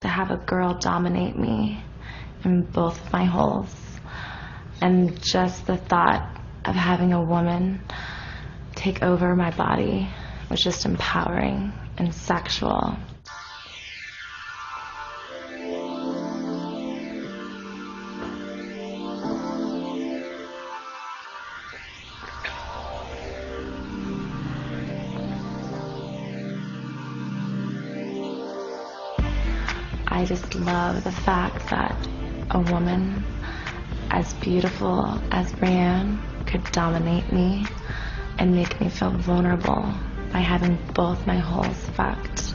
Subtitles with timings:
[0.00, 1.82] to have a girl dominate me
[2.42, 3.74] in both of my holes.
[4.80, 7.82] And just the thought of having a woman
[8.74, 10.08] take over my body
[10.48, 12.96] was just empowering and sexual.
[30.64, 31.96] Love the fact that
[32.50, 33.24] a woman
[34.10, 37.64] as beautiful as Brienne could dominate me
[38.38, 39.92] and make me feel vulnerable
[40.32, 42.49] by having both my holes fucked.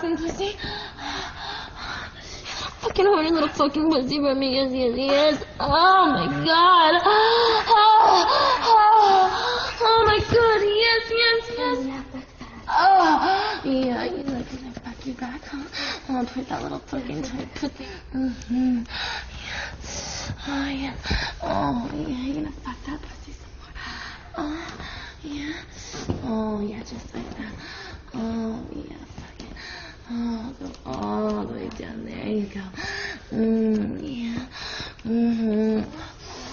[0.00, 0.52] Taking my
[2.80, 4.54] fucking horny little fucking pussy for me.
[4.54, 5.44] Yes, yes, yes.
[5.58, 7.02] Oh my god.
[7.04, 7.56] Oh,
[8.60, 10.62] oh, oh my god.
[10.62, 12.24] Yes, yes, yes.
[12.70, 15.64] Oh, yeah, you like gonna fuck you back, huh?
[16.10, 17.86] I'll put that little fucking tight pussy.
[18.14, 18.82] Mm-hmm.
[20.46, 20.94] Oh, yeah.
[21.42, 23.72] Oh, yeah, you're gonna fuck that pussy some more.
[24.36, 24.66] Oh,
[25.24, 25.52] yeah.
[26.24, 27.52] Oh, yeah, just like that.
[28.14, 29.17] Oh, yeah.
[30.10, 32.26] Oh, go all the way down there.
[32.26, 32.60] You go.
[33.30, 34.46] Mmm, yeah.
[35.04, 35.80] Mm-hmm.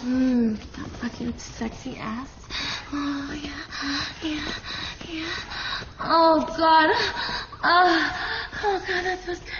[0.06, 2.48] Mmm, that fucking sexy ass.
[2.92, 4.52] Oh, yeah, yeah,
[5.08, 5.32] yeah.
[6.02, 6.92] Oh, God.
[7.64, 8.12] Oh,
[8.64, 9.54] oh God, that feels good.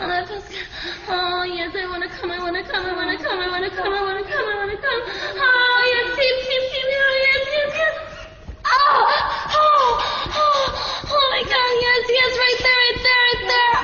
[0.00, 0.66] Oh, that feels good.
[1.08, 3.46] Oh, yes, I want to come, I want to come, I want to come, I
[3.48, 5.02] want to come, I want to come, I want to come.
[5.38, 6.88] Oh, yes, yes, yes, yes,
[7.22, 8.26] yes, yes, yes.
[8.66, 9.06] Oh,
[9.54, 13.82] oh, Oh, oh my God, yes, yes, right there, right there, right there.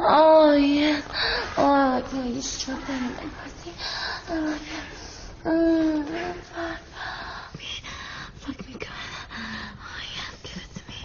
[0.10, 1.04] Oh, yes.
[1.56, 3.72] Oh, can we just that in my pussy?
[4.30, 4.88] Oh my God.
[5.44, 6.02] Oh,
[6.52, 6.80] fuck.
[7.54, 7.82] Okay,
[8.36, 8.88] fuck me good.
[8.88, 10.98] Oh, yes, give it to me.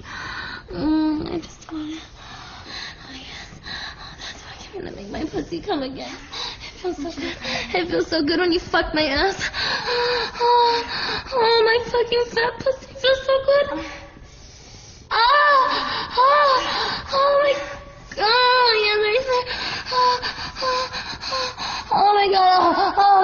[0.86, 2.00] Mm, I just want it.
[2.00, 3.50] Oh, yes.
[3.66, 6.16] Oh, that's fucking gonna make my pussy come again.
[6.16, 7.36] It feels so good.
[7.76, 9.50] It feels so good when you fuck my ass.
[10.46, 10.84] Oh,
[11.36, 12.60] oh my fucking fat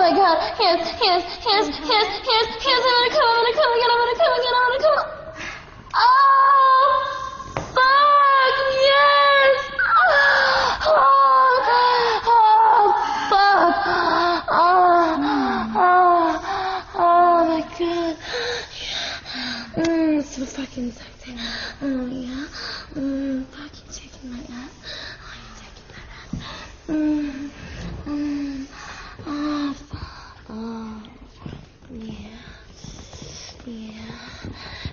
[0.10, 2.06] my god, yes, yes, yes, yes,
[2.66, 5.06] I'm gonna come, I'm gonna come again, I'm gonna come again, I'm gonna come.
[5.96, 6.90] Oh,
[7.78, 8.56] fuck,
[8.90, 9.60] yes!
[10.02, 11.54] Oh, oh,
[13.30, 13.76] fuck!
[14.52, 14.66] Oh,
[15.76, 16.30] oh,
[16.96, 18.18] oh my god.
[18.82, 19.84] Yeah.
[19.84, 21.34] Mm, so fucking sexy.
[21.82, 22.48] Oh yeah.
[22.96, 24.74] Mm, fuck you taking my ass.
[25.22, 26.34] Oh, you taking that ass.
[26.88, 27.50] Mm,
[28.06, 28.68] mm,
[29.28, 30.36] oh, fuck.
[30.50, 31.04] Oh,
[31.92, 32.38] yeah.
[33.66, 34.16] Yeah.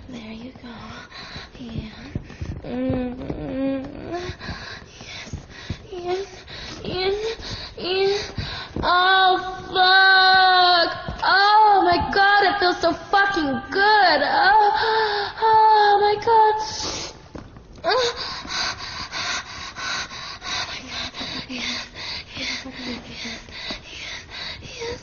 [0.09, 0.73] There you go.
[1.59, 1.91] Yeah.
[2.63, 3.43] Mm,
[5.01, 5.35] yes.
[5.91, 6.27] Yes.
[6.83, 7.17] Yes.
[7.77, 8.31] Yes.
[8.83, 9.37] Oh,
[9.73, 10.89] fuck.
[11.23, 12.43] Oh, my God.
[12.45, 14.21] It feels so fucking good.
[14.21, 14.71] Oh,
[15.41, 16.55] oh my God.
[17.83, 18.13] Oh,
[20.67, 21.17] my God.
[21.49, 21.87] Yes.
[22.37, 22.65] Yes.
[22.65, 23.41] Yes.
[23.83, 24.21] Yes.
[24.61, 24.99] Yes.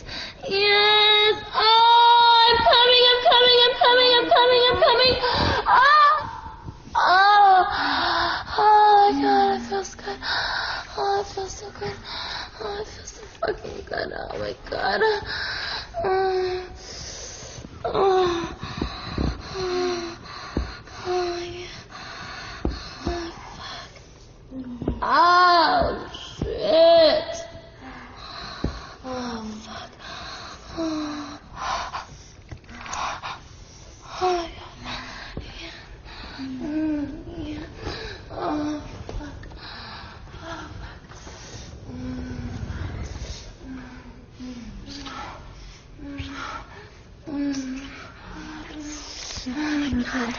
[0.49, 1.35] Yes.
[1.55, 3.05] Oh, I'm coming.
[3.11, 3.59] I'm coming.
[3.65, 4.11] I'm coming.
[4.15, 4.63] I'm coming.
[4.71, 5.15] I'm coming.
[5.67, 6.13] Oh.
[6.97, 7.59] Oh.
[8.57, 9.55] Oh my God.
[9.57, 10.19] It feels good.
[10.97, 11.97] Oh, it feels so good.
[12.61, 14.13] Oh, it feels so fucking good.
[14.15, 15.01] Oh my God.
[16.05, 16.63] Mm.
[17.87, 17.91] Oh.
[19.57, 20.19] Oh.
[21.07, 21.69] Oh yeah.
[23.07, 23.93] Oh fuck.
[25.03, 25.85] Oh
[26.39, 27.35] shit.
[29.05, 29.93] Oh fuck.
[30.77, 31.41] Oh.
[34.21, 34.49] Oh my
[34.83, 34.99] god.
[35.39, 35.77] Yeah.
[36.41, 37.09] Mm,
[37.39, 37.67] yeah.
[38.31, 39.41] Oh fuck.
[40.43, 41.11] Oh fuck.
[41.91, 42.49] Mm.
[47.31, 47.81] Mm.
[49.47, 50.35] Oh my god.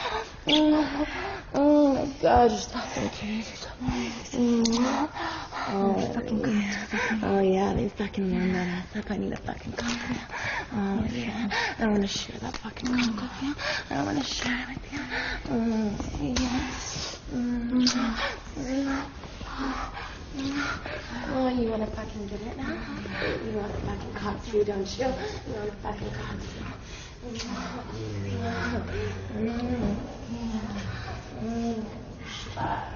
[0.47, 1.05] Oh,
[1.53, 3.14] oh my god, you're fucking kidding.
[3.25, 5.09] Mm.
[5.67, 7.19] Oh, yeah.
[7.23, 9.09] Oh yeah, they fucking warm that ass up.
[9.09, 10.27] I need a fucking now.
[10.73, 11.49] Oh yeah.
[11.79, 13.55] I want to share that fucking with you.
[13.89, 14.99] I want to share it with you.
[15.49, 16.69] Mm, yeah.
[17.33, 17.87] Mm.
[18.59, 19.05] Mm.
[21.33, 22.77] Oh, you want to fucking get it now?
[23.43, 25.05] You want a fucking too, don't you?
[25.05, 26.63] You want a fucking cock too.
[27.25, 27.31] Oh,
[29.39, 29.95] yeah.
[30.29, 30.75] Yes.
[31.41, 31.83] Oh,
[32.53, 32.95] fuck.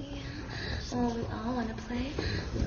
[0.93, 2.11] Oh, we all want to play.
[2.53, 2.61] We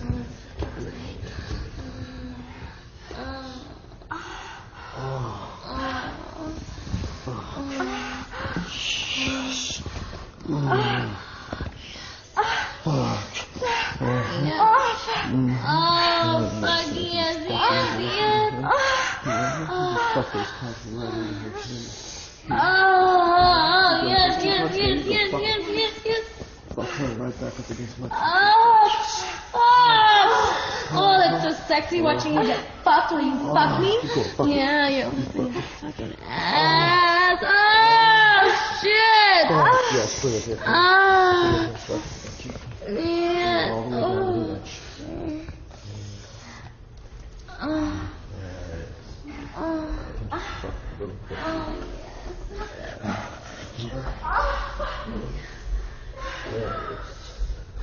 [32.24, 33.98] watching you get fucked when you fuck me.
[34.14, 34.48] Go, fuck.
[34.48, 35.10] Yeah, you
[35.80, 37.38] fucking ass.
[37.42, 39.46] Oh, shit.
[39.50, 40.58] Oh, yes, put it here.
[40.64, 42.02] Ah, fuck
[42.44, 42.52] you.
[42.88, 43.68] yeah.
[43.68, 44.60] The way down to
[47.66, 48.00] Oh.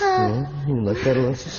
[0.00, 1.56] Yeah, you like that, Alexis?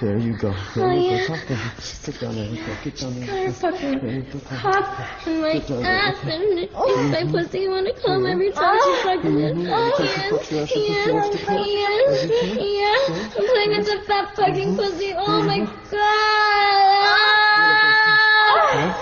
[0.00, 0.54] There you go.
[0.74, 1.26] There oh, you yeah.
[1.28, 1.34] go.
[1.34, 1.70] Down.
[2.04, 2.48] Get down there.
[2.48, 2.74] Go.
[2.84, 3.52] Get down there.
[3.52, 4.38] Fucking There you go.
[4.48, 5.72] cock in my mm-hmm.
[5.74, 5.74] mm-hmm.
[5.74, 5.78] oh.
[5.78, 5.84] mm-hmm.
[5.84, 7.58] oh, ass and it's my pussy.
[7.60, 9.56] You wanna come every time you fucking it?
[9.56, 9.70] Mhm.
[9.70, 11.56] Oh, Take your foot, your yes, ass, your foot, your ass to come.
[11.66, 13.10] yes, you yes.
[13.36, 15.14] I'm playing with the fat fucking pussy.
[15.16, 15.68] Oh my god.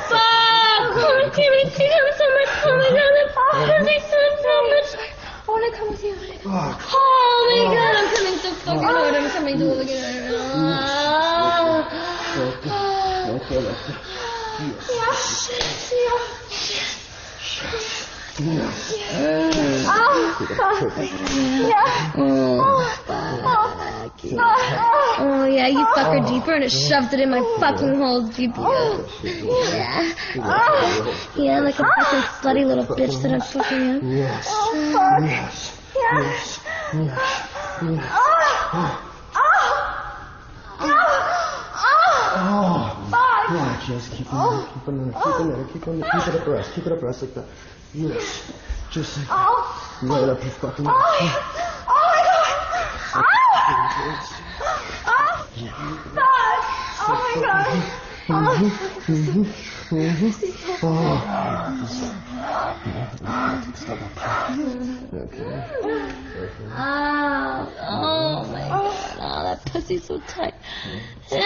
[0.08, 0.20] Fuck.
[0.96, 1.64] Oh, me, give me
[2.16, 2.52] so much.
[2.64, 3.30] Oh my god, that
[3.68, 4.88] pussy so, so much.
[4.96, 6.12] I wanna come with you.
[6.12, 6.52] I wanna come.
[6.52, 6.92] Fuck.
[6.92, 9.14] Oh my god, I'm coming so fucking hard.
[9.14, 11.86] I'm coming so fucking hard.
[12.36, 12.70] Okay.
[13.30, 13.96] Okay, Alexis.
[25.18, 28.60] Oh yeah, you fuck her deeper and it shoved it in my fucking holes deeper.
[29.22, 30.12] Yeah.
[31.36, 34.00] Yeah, like a fucking slutty little bitch that I'm fucking in.
[34.48, 35.80] Oh, yes.
[35.94, 36.60] Yes.
[36.92, 37.22] Yes.
[37.82, 38.32] Yes.
[38.72, 39.02] Oh.
[43.88, 46.92] Yes, keep on, keep on, keep on, keep on, keep it up rest, keep it
[46.92, 47.44] up rest like that.
[47.94, 48.50] Yes.
[48.90, 49.98] Just like that.
[50.02, 50.92] Right up your fucking Oh,
[57.08, 58.02] oh my god, oh,
[69.44, 70.54] that pussy's so tight.
[71.30, 71.38] Yeah.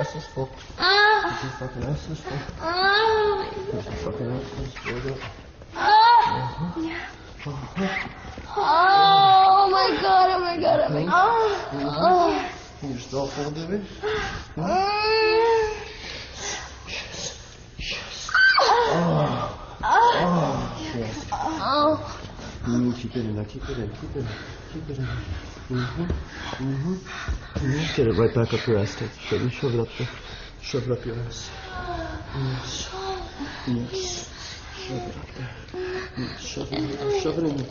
[0.00, 0.50] ass is full.
[0.78, 2.38] Oh, Your fucking ass is full.
[2.60, 5.18] oh, Your fucking ass is full.
[8.56, 11.34] oh my god, oh my god, oh my god.
[11.72, 12.50] Oh.
[12.82, 13.84] You're still full, David?
[14.56, 15.57] Mm.
[18.90, 19.58] Oh,
[20.94, 21.26] yes.
[21.32, 22.20] Oh.
[22.64, 24.26] Mm, keep it in there, keep it in, keep it in,
[24.72, 25.04] keep it in.
[25.68, 26.94] Mm-hmm, mm-hmm.
[26.94, 27.96] Mm-hmm.
[27.96, 29.10] Get it right back up your ass, Ted.
[29.28, 30.08] Shove it, shove it up there.
[30.62, 31.50] Shove it up your ass.
[32.34, 32.88] Yes.
[33.66, 34.28] Yes.
[34.86, 35.50] Shove it up there.
[36.16, 37.20] Mm, Shove it in, there.
[37.20, 37.56] shove it in.
[37.56, 37.64] Mm,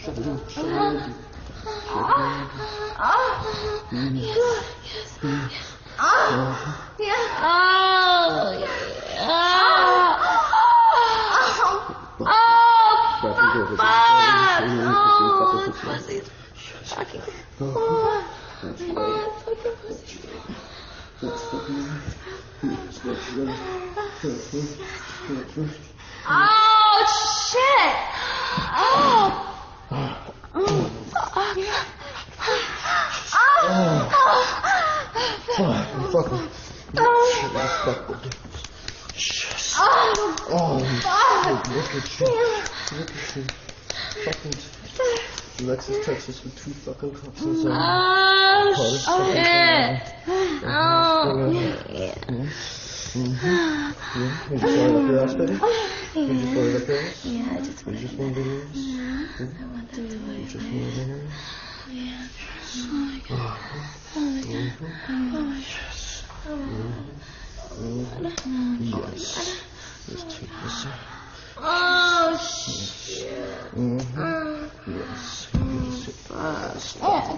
[0.00, 0.70] Shove it in, shove it
[1.06, 1.14] in.
[7.56, 7.62] Oh,
[8.60, 8.74] yeah.
[13.78, 14.86] Back and over.
[14.86, 14.90] Oh,
[15.54, 16.20] Fucking pussy.
[16.20, 16.28] pussy's
[16.92, 17.20] fucking.
[17.60, 17.70] Oh, Oh,
[19.44, 20.18] fucking pussy.
[21.20, 22.02] that's fucking right.
[22.62, 22.62] Yes, that's right.
[22.62, 22.62] That's right.
[22.62, 23.23] That's right.
[23.36, 23.40] Oh,
[27.50, 27.94] shit!
[28.76, 29.50] Oh!
[35.56, 35.70] Oh,
[36.12, 36.48] fucking.
[37.84, 38.14] Fuck the
[39.14, 39.74] Yes.
[39.80, 40.78] Oh,
[41.74, 42.26] look at you.
[42.98, 43.42] Look at you.
[44.24, 44.54] Fucking.
[45.66, 47.72] Alexis Texas with two fucking cups inside.
[48.76, 50.02] Oh, shit!
[50.66, 52.14] Oh, yeah.
[53.14, 53.94] Yeah,
[54.50, 55.52] you just wanted up your ass, baby?
[55.52, 55.58] You
[56.34, 57.24] just wanted up your ass?
[57.24, 57.60] Yeah, I
[58.04, 59.40] just want just wanted your ass?
[59.40, 60.12] I want to do it.
[60.12, 60.48] You it.
[60.48, 60.66] just
[62.92, 63.64] wanted your ass?
[68.80, 69.64] Yes.
[70.08, 70.92] Let's take this out.
[71.56, 73.48] Oh, shit.
[73.74, 74.98] Mm-hmm.
[74.98, 75.48] Yes.
[75.54, 76.30] You sit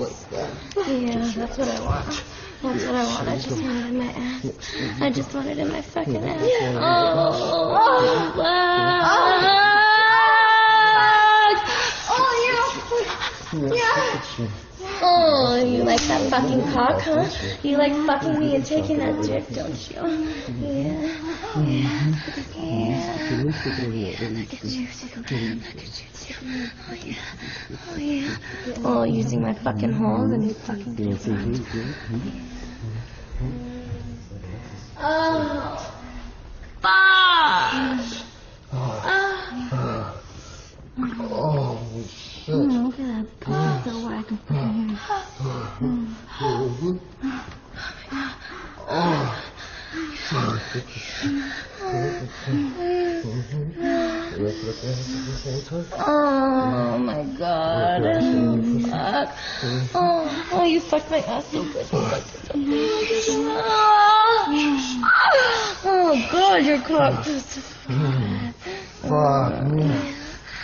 [0.00, 0.50] like that.
[0.88, 2.25] Yeah, that's what I want.
[2.62, 3.28] That's what I want.
[3.28, 4.44] I just want it in my ass.
[5.00, 6.50] I just want it in my fucking ass.
[6.78, 7.73] Oh,
[8.42, 9.85] Yes,
[13.58, 17.26] Oh, you like that fucking cock, huh?
[17.62, 19.96] You like fucking me and taking that dick, don't you?
[20.60, 21.08] Yeah.
[21.54, 21.88] Oh, yeah.
[22.58, 24.16] Oh, yeah.
[24.20, 24.86] Let me Look at you.
[26.88, 27.14] Oh yeah.
[27.88, 28.36] Oh yeah.
[28.84, 31.16] Oh, using my fucking holes and you fucking yeah?
[34.98, 35.92] Oh.
[36.82, 36.92] Fuck.
[38.72, 39.16] Oh.
[40.98, 41.78] Oh,
[42.48, 42.62] Oh.
[56.98, 58.02] My god.
[59.94, 61.86] Oh, oh, you fucked my ass so good.
[65.88, 67.60] Oh, god, your cock so
[69.02, 70.14] Fuck me.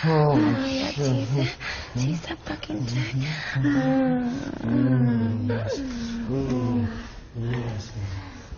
[0.05, 1.25] Oh Oh, yeah, shit.
[1.25, 1.55] tease it.
[1.95, 3.15] Tease that fucking dick.
[3.55, 5.49] Mm.
[5.49, 5.79] Yes.
[5.79, 6.87] Mm.
[7.35, 7.91] Yes.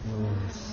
[0.04, 0.66] Yes.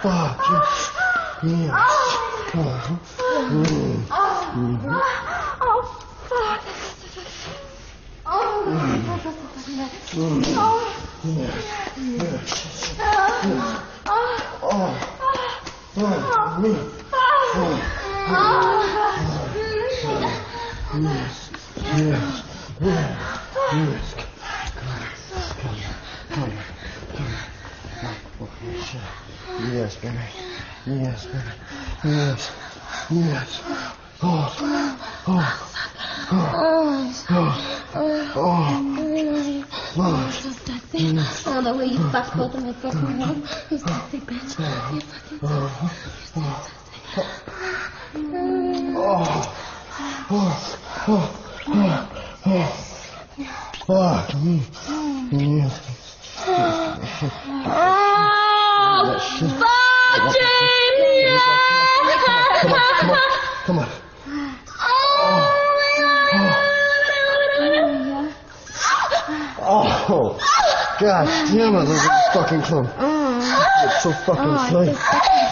[0.00, 0.90] Fuck yes.
[1.42, 1.98] Yes.
[4.10, 4.27] Oh.
[4.48, 4.80] Mm.
[5.60, 5.94] Oh.
[8.64, 9.04] Mm.
[9.04, 9.28] Oh.
[14.60, 15.08] Oh.
[29.72, 30.16] Yes, baby.
[30.86, 31.28] Yes.
[33.10, 33.87] Yes.
[34.20, 34.52] Oh.
[34.60, 34.98] Oh.
[35.28, 36.42] Oh.
[37.30, 37.54] Oh.
[37.94, 38.74] Oh.
[39.96, 40.30] Oh.
[40.30, 40.48] So.
[41.46, 43.70] Oh, the way you fuck both of my fucking mouth.
[43.70, 44.58] You sexy bitch.
[44.92, 45.38] You fucking
[49.00, 49.48] Oh.
[54.84, 55.58] Mm.
[55.58, 55.74] Yes.
[57.70, 57.84] Oh,
[59.58, 61.38] fuck, Jamie!
[62.60, 63.30] Come on, come on,
[63.64, 63.88] come on.
[70.20, 70.34] Oh,
[70.98, 72.86] god damn it, look at this fucking club.
[73.84, 74.96] It's so fucking tight.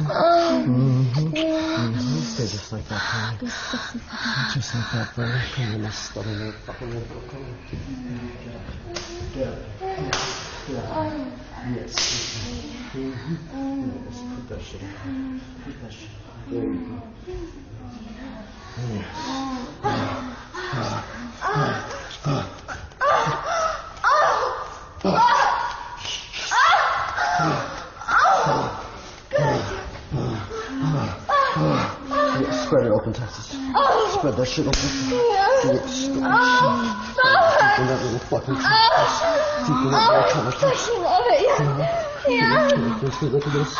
[0.00, 0.72] Mm-hmm.
[0.72, 1.49] Mm-hmm.
[2.40, 3.38] Stay just like that, honey.
[4.54, 5.38] Just like that, baby.
[5.52, 7.20] Come on, let's start a little fucking little.
[7.28, 7.54] Come on.
[9.34, 9.58] Get up.
[9.78, 11.12] Get up.
[11.76, 11.92] Yes.
[12.96, 13.92] Mm-hmm.
[13.92, 14.16] Yes.
[14.36, 15.40] Put that shit on.
[15.64, 16.40] Put that shit on.
[16.48, 16.96] There you go.
[18.88, 19.10] Yes.
[21.44, 23.59] Yeah, spread it open,
[33.12, 33.46] Texas.
[34.14, 34.80] Spread that shit open.
[35.10, 36.12] Yeah, spread that shit.
[37.60, 39.16] Deep in that little fucking crevice.
[39.66, 40.84] Deep in that little crevice.
[40.88, 41.40] fucking love it.
[42.28, 42.68] Yeah.
[43.00, 43.74] Just look at this.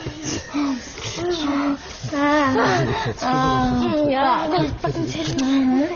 [4.09, 5.41] Yeah, I'm gonna fucking take it.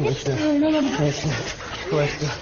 [0.02, 0.60] Nice there.
[0.60, 1.40] Nice there.
[1.92, 2.36] Nice there.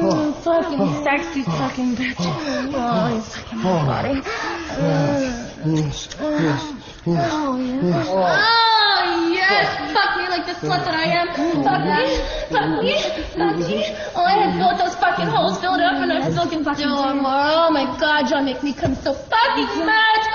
[0.00, 2.16] Mm, fucking sexy fucking bitch.
[2.18, 4.22] Oh, you sucking my body.
[4.24, 5.58] Yes.
[5.66, 6.08] Yes.
[6.24, 6.62] Yes.
[7.06, 8.06] Oh, yes.
[8.08, 9.92] Oh, yes.
[9.92, 11.28] Fuck me like the slut that I am.
[11.64, 12.06] Fuck me.
[12.48, 12.92] Fuck me.
[13.36, 13.84] Fuck me.
[14.16, 17.20] Oh, I had both those fucking holes filled up and I still can fucking do
[17.20, 17.24] more.
[17.26, 18.26] Oh, my God.
[18.26, 20.26] John make me come so fucking much.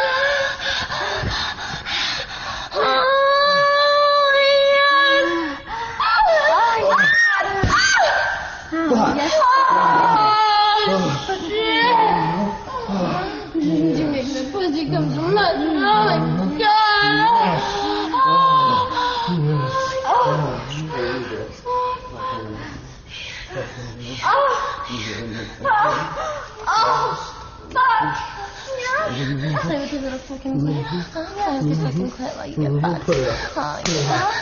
[8.88, 9.41] Oh, yes.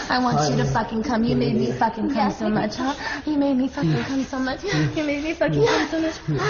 [0.09, 1.23] I want you to fucking come.
[1.23, 2.93] You made me fucking come so much, huh?
[3.25, 4.63] You made me fucking come so much.
[4.63, 6.15] You made me fucking come so much.
[6.15, 6.41] Fucking.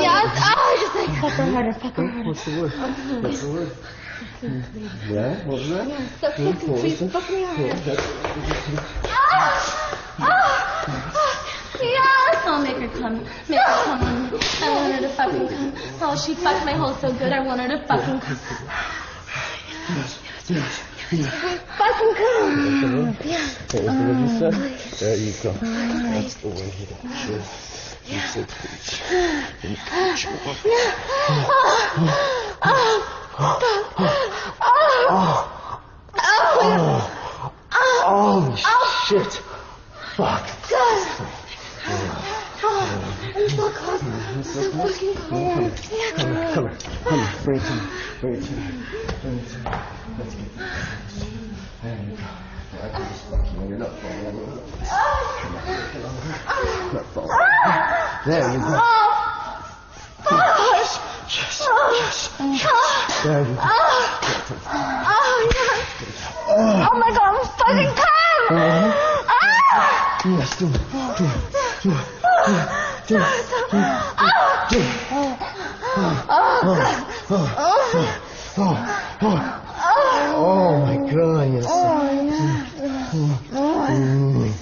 [0.00, 0.26] Yes.
[0.52, 2.28] Oh, just like fuck her harder, fuck her harder.
[2.28, 2.72] What's the word?
[3.22, 3.72] What's the word?
[4.42, 5.36] Yeah?
[5.46, 5.86] What was that?
[6.20, 7.96] So fucking please fuck me harder.
[9.04, 9.60] Ah,
[10.18, 10.26] ah,
[10.86, 11.32] ah,
[11.80, 12.36] yes!
[12.46, 13.16] I'll make her come.
[13.48, 14.30] Make her come on.
[14.62, 15.72] I want her to fucking come.
[16.02, 17.32] Oh, she fucked my hole so good.
[17.32, 18.36] I want her to fucking come.
[21.78, 23.16] Fucking come.
[23.70, 24.54] What was the word you said?
[24.54, 24.58] Oh,
[25.00, 25.50] there you go.
[25.50, 26.96] Oh, that's the way he did.
[28.06, 29.00] You said preach.
[29.62, 30.56] And preach more.
[32.62, 33.29] Oh.
[33.42, 33.58] Oh,
[35.08, 35.50] Oh.
[36.18, 37.12] Oh.
[37.72, 38.56] Oh.
[38.64, 39.06] oh.
[39.08, 39.32] shit.
[40.16, 40.46] Fuck.
[42.62, 44.02] I'm so close.
[44.02, 45.30] I'm so fucking close.
[45.30, 47.28] Come here, come here, come here.
[47.44, 47.80] Bring it to me.
[48.20, 48.60] Bring it to me.
[49.22, 49.64] Bring it to me.
[50.18, 51.24] Let's get this.
[51.82, 52.24] There you go.
[52.82, 54.60] I can just fuck you when you're not falling over.
[55.40, 56.94] Come on, get over.
[56.94, 57.80] Not falling over.
[58.26, 59.09] There you go.
[61.70, 63.22] Yes, yes.
[63.24, 63.60] There you go.
[63.62, 65.86] Oh, yes.
[66.48, 68.50] Oh my god, I'm fucking come!
[68.50, 70.20] Ah!
[70.24, 71.34] Yes, do it, do it,
[71.82, 72.04] do it,
[72.42, 72.64] do it,
[73.06, 73.26] do it,
[73.70, 73.90] do it,
[74.70, 74.88] do it.
[75.12, 75.36] Oh,
[76.28, 76.66] oh,
[77.30, 77.46] oh,
[78.58, 78.74] oh.
[80.42, 81.66] Oh my god, yes.
[83.90, 84.52] Mm.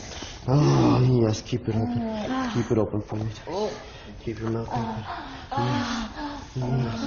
[0.48, 2.50] Oh, yes, keep it open.
[2.54, 3.30] Keep it open for me.
[4.24, 5.04] Keep your mouth open.
[5.58, 6.07] Yes.
[6.58, 6.98] Mhm.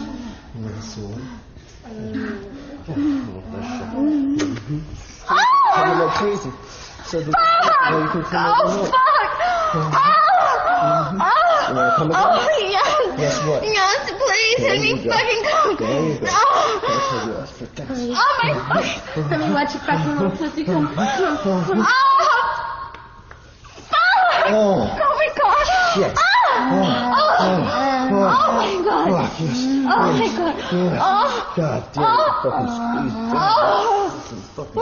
[5.76, 6.52] Coming like crazy.
[7.06, 8.88] So the, oh, you can come over more.
[11.68, 12.22] You wanna come again?
[12.22, 13.18] Oh, yes.
[13.18, 13.64] Guess what?
[13.64, 14.58] Yes, please.
[14.58, 15.12] There Let me you go.
[15.12, 15.76] fucking come.
[15.78, 16.26] There you go.
[16.30, 16.36] Oh.
[16.88, 17.74] That's you for.
[17.76, 17.92] Thanks.
[18.16, 18.50] Oh my
[18.82, 18.86] fuck.
[19.32, 20.88] Let me watch your fucking little pussy come.
[20.98, 20.98] Oh.
[24.44, 25.00] Oh.
[25.02, 25.66] Oh my god.
[25.94, 26.14] shit.
[26.18, 26.22] Oh,
[26.54, 29.08] Oh, oh Oh, my God.
[29.10, 29.58] Oh, yes.
[29.67, 30.56] Oh, my God.
[30.58, 31.02] Yes.
[31.02, 31.54] Oh.
[31.56, 32.17] God damn oh.
[32.43, 33.15] fucking squeeze.
[33.34, 34.26] Oh.
[34.28, 34.82] Some fucking oh,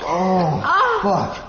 [0.01, 1.48] Oh, fuck.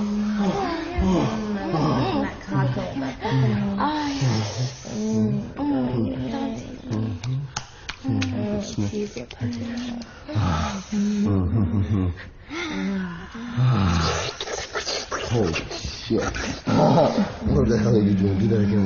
[18.41, 18.80] líder que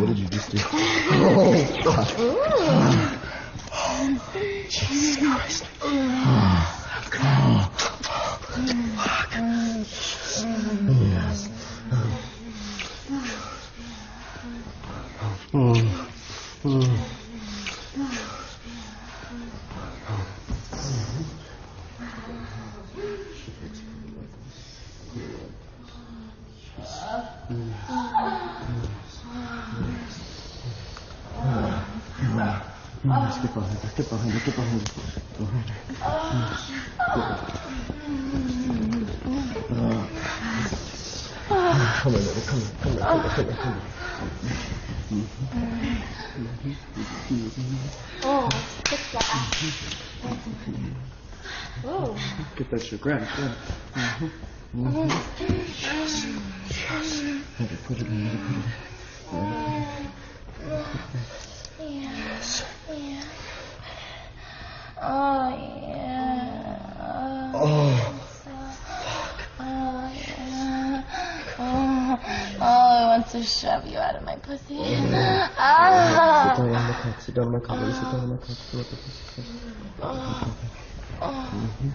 [33.06, 34.90] Yes, get behind her, get behind her, get behind her.
[35.38, 36.58] Behind her.
[42.02, 45.36] Come on, baby, come on, come on, come on, come on, come on.
[52.56, 53.58] Get that shit, grab it, grab it.
[53.96, 54.30] Mm-hmm.
[54.76, 55.10] Mm-hmm.
[55.10, 57.42] Yes, yes.
[57.58, 58.64] Put it in, put it in.
[59.30, 61.24] Have it, put it
[62.08, 62.25] in.
[62.36, 62.66] Yes.
[65.02, 65.50] Oh,
[65.88, 66.76] yeah.
[67.56, 68.22] Oh,
[69.58, 71.04] Oh, yeah.
[71.58, 72.20] Oh,
[72.60, 74.76] oh, I want to shove you out of my pussy.
[74.76, 75.00] sit
[75.58, 76.54] Ah.
[76.58, 78.82] down on my cock, sit down on my baby, sit down on my cock, fill
[78.82, 79.52] up the pussy first.
[81.22, 81.90] Mm-hmm.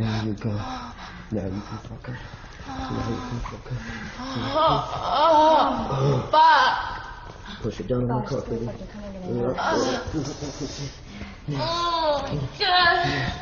[0.00, 0.50] There you go.
[0.50, 2.18] Now you can fuck her.
[2.68, 3.76] Now you can fuck her.
[5.24, 7.60] Oh, fuck.
[7.62, 8.68] Push it down on my cock, baby.
[9.24, 9.28] Oh,
[12.22, 13.32] my God.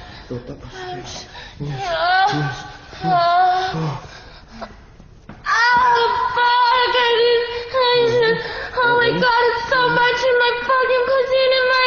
[8.82, 11.86] Oh, my god, it's so much in my fucking cuisine my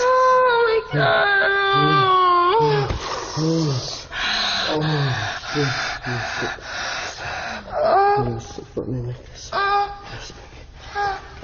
[0.00, 0.10] oh
[0.66, 2.03] my god.
[5.56, 7.22] Yes, yes.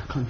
[0.09, 0.27] Come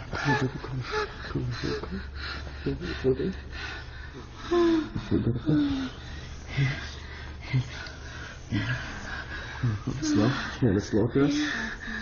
[10.02, 10.28] Slow.
[10.60, 11.34] Here, let's slow dress.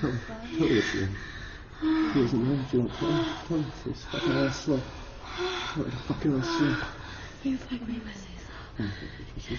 [0.00, 0.18] Come,
[0.58, 1.08] come with me.
[2.12, 3.26] He doesn't know if you want to come.
[3.46, 4.80] Come, he's fucking ass slow.
[5.76, 6.74] What the fucking ass slow.
[7.44, 8.30] You fuck me, pussy.
[8.78, 9.58] Mm-hmm.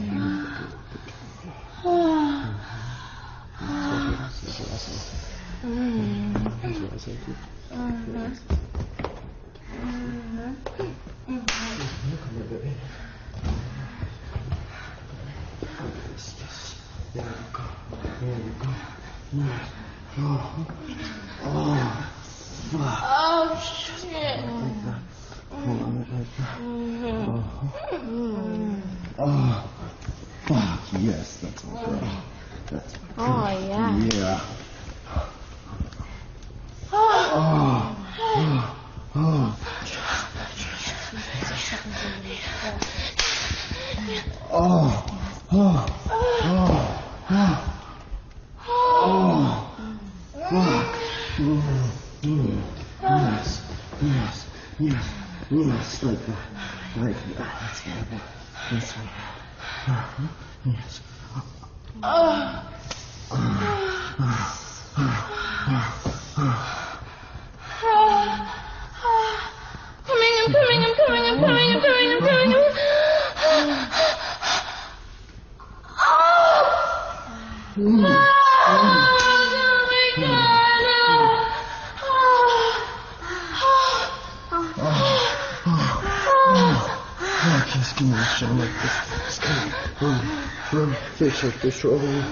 [5.61, 5.77] There you
[17.53, 17.63] go.
[18.21, 18.69] There you go.
[20.17, 20.65] Oh.
[21.43, 22.09] Oh.
[22.71, 22.99] Fuck.
[23.03, 24.39] Oh shit.
[25.51, 26.57] Hold on, like that.
[26.59, 27.43] Oh.
[29.19, 29.69] Oh.
[30.47, 31.99] Fuck, yes, that's my girl.
[32.71, 33.27] That's my girl.
[33.27, 33.97] Oh yeah.
[34.15, 34.41] Yeah.
[37.33, 37.95] Oh.
[38.35, 38.75] Oh.
[39.15, 39.55] Oh.
[44.51, 45.05] Oh.
[45.51, 45.85] Oh.
[46.11, 46.57] Oh.
[48.59, 49.07] Oh.
[50.51, 50.67] Oh.
[51.39, 51.91] Oh.
[52.23, 52.59] Mm.
[53.01, 53.61] Yes.
[54.01, 54.45] Yes.
[54.79, 55.05] Yes.
[55.49, 56.03] Yes.
[56.03, 56.37] Like that.
[56.97, 57.47] Like that.
[57.61, 58.21] That's my boy.
[58.71, 59.09] That's my boy.
[59.87, 60.27] Uh-huh.
[60.65, 61.01] Yes.
[65.71, 66.00] Coming,
[91.19, 91.57] Teşekkür
[91.99, 92.25] ederim.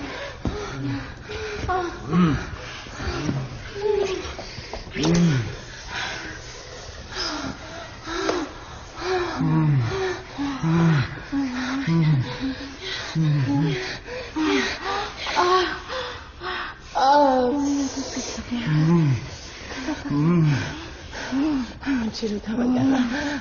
[22.19, 22.93] چی رو تو بگم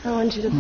[0.05, 0.51] اون چی رو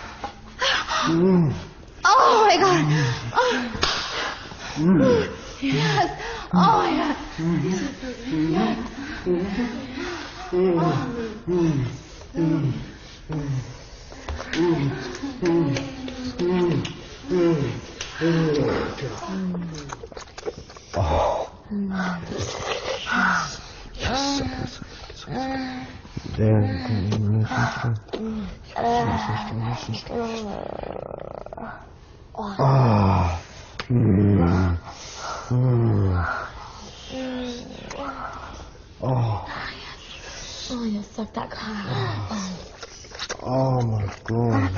[43.43, 44.71] Oh my god.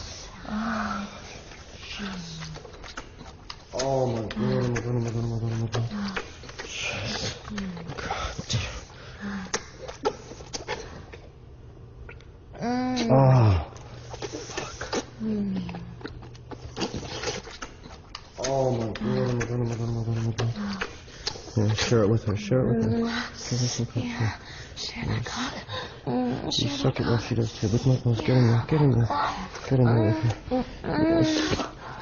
[22.44, 22.90] share it with her.
[23.36, 24.34] Share it with her.
[24.76, 25.54] Share that cock.
[26.06, 27.68] Mm, You suck it while she does too.
[27.68, 29.08] Look, Knuckles, get in there, get in there.
[29.70, 30.64] Get in there with me.
[30.84, 31.58] Yes.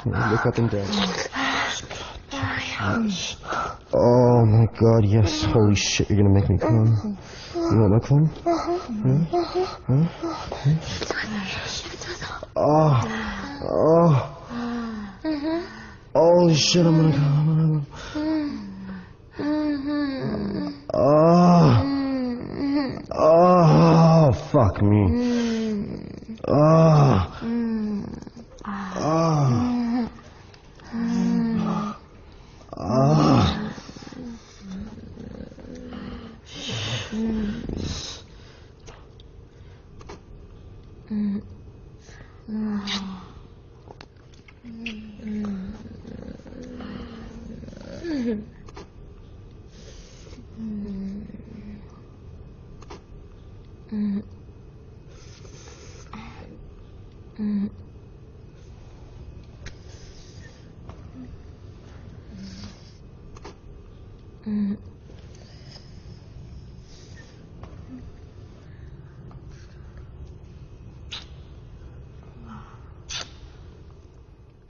[0.06, 0.88] Look up and down.
[2.32, 3.36] Yes.
[3.94, 5.44] Oh my god, yes.
[5.44, 7.18] Holy shit, you're gonna make me come.
[7.54, 8.26] You want my cum?
[8.44, 8.80] Huh?
[9.88, 10.06] Huh?
[12.56, 13.02] Oh.
[13.64, 14.38] Oh.
[16.16, 17.51] Holy shit, I'm gonna come.